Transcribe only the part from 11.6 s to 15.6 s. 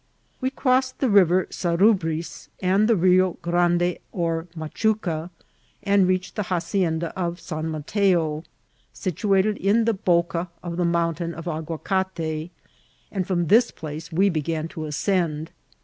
Aguaoate, and from this place we began to ascend.